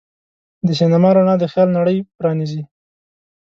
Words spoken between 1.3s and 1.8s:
د خیال